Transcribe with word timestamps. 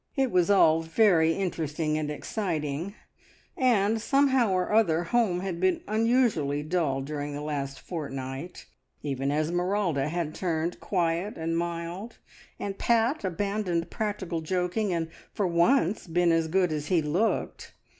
It 0.15 0.31
was 0.31 0.49
all 0.49 0.81
very 0.81 1.33
interesting 1.33 1.95
and 1.95 2.09
exciting, 2.09 2.95
and 3.55 4.01
somehow 4.01 4.51
or 4.51 4.71
other 4.71 5.03
home 5.03 5.41
had 5.41 5.59
been 5.59 5.81
unusually 5.87 6.63
dull 6.63 7.01
during 7.01 7.35
the 7.35 7.41
last 7.41 7.79
fortnight. 7.79 8.65
Even 9.03 9.31
Esmeralda 9.31 10.07
had 10.09 10.33
turned 10.33 10.79
quiet 10.79 11.37
and 11.37 11.55
mild, 11.55 12.17
and 12.59 12.79
Pat 12.79 13.23
abandoned 13.23 13.91
practical 13.91 14.41
joking, 14.41 14.91
and 14.91 15.07
for 15.33 15.45
once 15.45 16.07
been 16.07 16.31
as 16.31 16.47
good 16.47 16.71
as 16.71 16.87
he 16.87 17.03
looked. 17.03 17.75